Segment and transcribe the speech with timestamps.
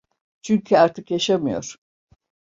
[0.41, 1.75] Çünkü artık yaşamıyor!